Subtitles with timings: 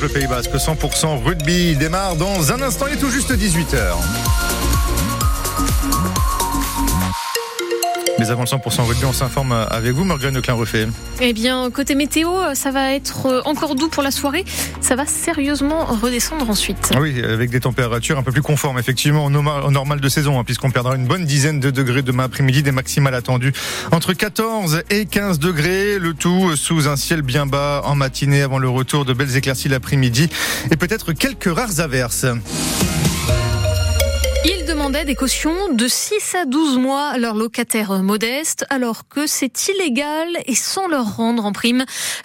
[0.00, 0.54] le Pays Basque.
[0.54, 2.86] 100% rugby démarre dans un instant.
[2.88, 4.69] Il est tout juste 18h.
[8.20, 10.86] Mais avant le 100% rugby, on s'informe avec vous, Morgane Leclin-Refait.
[11.22, 14.44] Eh bien, côté météo, ça va être encore doux pour la soirée.
[14.82, 16.92] Ça va sérieusement redescendre ensuite.
[17.00, 20.70] Oui, avec des températures un peu plus conformes, effectivement, au normal, de saison, hein, puisqu'on
[20.70, 23.54] perdra une bonne dizaine de degrés demain après-midi, des maximales attendues
[23.90, 28.58] entre 14 et 15 degrés, le tout sous un ciel bien bas en matinée avant
[28.58, 30.28] le retour de belles éclaircies l'après-midi
[30.70, 32.26] et peut-être quelques rares averses
[34.70, 39.68] demandaient des cautions de 6 à 12 mois à leurs locataires modestes, alors que c'est
[39.68, 41.84] illégal et sans leur rendre en prime.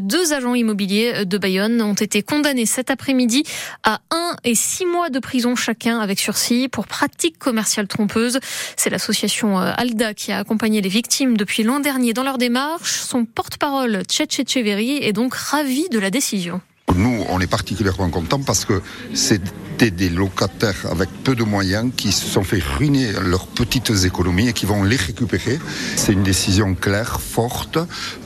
[0.00, 3.42] Deux agents immobiliers de Bayonne ont été condamnés cet après-midi
[3.82, 8.38] à 1 et 6 mois de prison chacun avec sursis pour pratique commerciale trompeuse.
[8.76, 13.00] C'est l'association euh, ALDA qui a accompagné les victimes depuis l'an dernier dans leur démarche.
[13.00, 16.60] Son porte-parole, Tchetcheveri, est donc ravi de la décision.
[16.94, 18.80] Nous, on est particulièrement contents parce que
[19.14, 19.42] c'est
[19.84, 24.52] des locataires avec peu de moyens qui se sont fait ruiner leurs petites économies et
[24.52, 25.58] qui vont les récupérer.
[25.96, 27.78] C'est une décision claire, forte,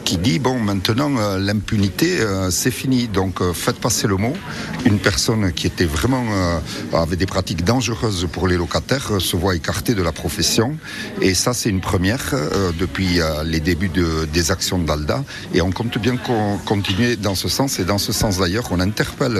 [0.05, 3.09] qui dit bon maintenant euh, l'impunité euh, c'est fini.
[3.09, 4.35] Donc euh, faites passer le mot.
[4.85, 6.25] Une personne qui était vraiment
[6.93, 10.77] avait des pratiques dangereuses pour les locataires se voit écartée de la profession
[11.21, 12.35] et ça c'est une première
[12.79, 16.17] depuis les débuts de, des actions d'Alda et on compte bien
[16.65, 19.39] continuer dans ce sens et dans ce sens d'ailleurs on interpelle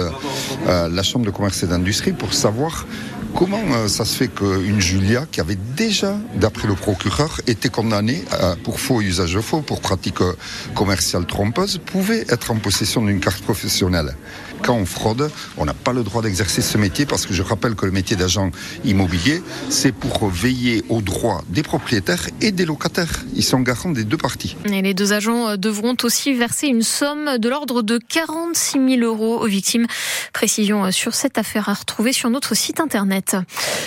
[0.67, 2.87] la chambre de commerce et d'industrie pour savoir
[3.35, 8.23] comment euh, ça se fait qu'une Julia, qui avait déjà, d'après le procureur, été condamnée
[8.33, 10.33] euh, pour faux usage de faux, pour pratique euh,
[10.75, 14.15] commerciale trompeuse, pouvait être en possession d'une carte professionnelle?
[14.61, 17.73] Quand on fraude, on n'a pas le droit d'exercer ce métier parce que je rappelle
[17.73, 18.51] que le métier d'agent
[18.85, 23.23] immobilier, c'est pour veiller aux droits des propriétaires et des locataires.
[23.35, 24.55] Ils sont garants des deux parties.
[24.65, 29.41] Et les deux agents devront aussi verser une somme de l'ordre de 46 000 euros
[29.41, 29.87] aux victimes.
[30.31, 33.20] Précision sur cette affaire à retrouver sur notre site internet.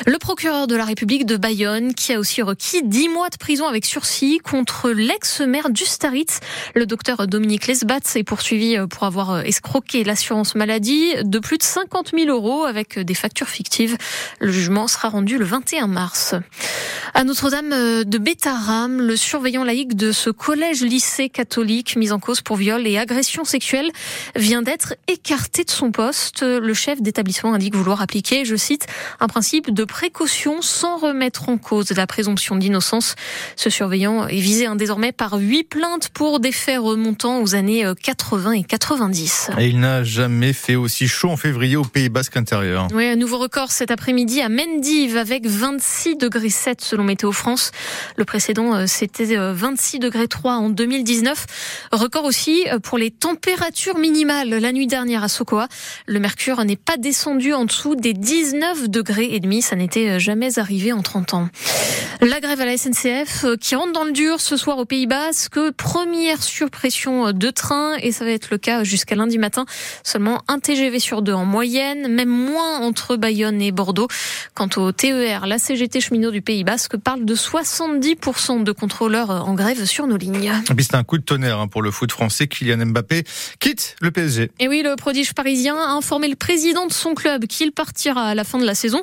[0.07, 3.67] Le procureur de la République de Bayonne qui a aussi requis 10 mois de prison
[3.67, 6.41] avec sursis contre l'ex-maire d'Ustaritz.
[6.75, 12.13] Le docteur Dominique Lesbat est poursuivi pour avoir escroqué l'assurance maladie de plus de 50
[12.17, 13.97] 000 euros avec des factures fictives.
[14.41, 16.35] Le jugement sera rendu le 21 mars.
[17.15, 22.57] À Notre-Dame de Bétaram, le surveillant laïque de ce collège-lycée catholique mis en cause pour
[22.57, 23.91] viol et agression sexuelle
[24.35, 26.43] vient d'être écarté de son poste.
[26.43, 28.87] Le chef d'établissement indique vouloir appliquer, je cite,
[29.25, 33.15] un principe de précaution sans remettre en cause la présomption d'innocence.
[33.57, 37.87] Ce surveillant est visé hein, désormais par huit plaintes pour des faits remontant aux années
[38.03, 39.51] 80 et 90.
[39.59, 42.89] Et il n'a jamais fait aussi chaud en février au Pays Basque intérieur.
[42.95, 47.71] Oui, un nouveau record cet après-midi à Mendive avec 26 degrés 7 selon Météo France.
[48.17, 51.47] Le précédent, euh, c'était 26 euh, degrés 3 en 2019.
[51.93, 55.69] Record aussi euh, pour les températures minimales la nuit dernière à Sokoa.
[56.07, 59.63] Le mercure n'est pas descendu en dessous des 19 degrés et demi.
[59.63, 61.49] Ça n'était jamais arrivé en 30 ans.
[62.21, 65.59] La grève à la SNCF qui rentre dans le dur ce soir au Pays Basque.
[65.77, 69.67] Première surpression de train et ça va être le cas jusqu'à lundi matin.
[70.03, 74.09] Seulement un TGV sur deux en moyenne, même moins entre Bayonne et Bordeaux.
[74.55, 79.55] Quant au TER, la CGT cheminot du Pays Basque parle de 70% de contrôleurs en
[79.55, 80.53] grève sur nos lignes.
[80.79, 82.47] C'est un coup de tonnerre hein, pour le foot français.
[82.47, 83.25] Kylian Mbappé
[83.59, 84.51] quitte le PSG.
[84.61, 88.35] Et oui, le prodige parisien a informé le président de son club qu'il partira à
[88.35, 89.03] la fin de la saison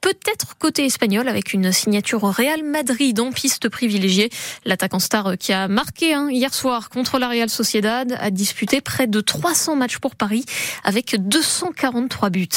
[0.00, 4.30] peut-être côté espagnol avec une signature au Real Madrid en piste privilégiée.
[4.64, 9.06] L'attaquant star qui a marqué hein, hier soir contre la Real Sociedad a disputé près
[9.06, 10.44] de 300 matchs pour Paris
[10.84, 12.48] avec 243 buts.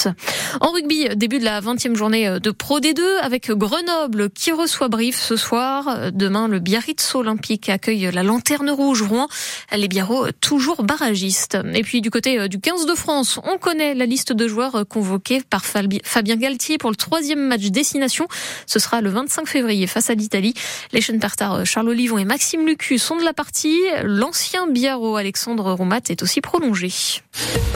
[0.60, 5.18] En rugby, début de la 20e journée de Pro D2 avec Grenoble qui reçoit Brive
[5.18, 6.12] ce soir.
[6.12, 9.28] Demain, le Biarritz Olympique accueille la Lanterne Rouge Rouen.
[9.76, 11.58] Les Biarros toujours barragistes.
[11.74, 15.42] Et puis du côté du 15 de France, on connaît la liste de joueurs convoqués
[15.50, 18.28] par Fabien Galtier pour le troisième match destination.
[18.66, 20.54] Ce sera le 25 février face à l'Italie.
[20.92, 23.78] Les Partar euh, Charles Olivon et Maxime Lucu sont de la partie.
[24.04, 26.92] L'ancien Biarro Alexandre Roumat est aussi prolongé.